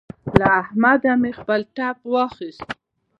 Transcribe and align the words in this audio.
له 0.39 0.47
احمده 0.61 1.13
مې 1.21 1.31
خپل 1.39 1.59
ټپ 1.75 1.97
واخيست. 2.13 2.67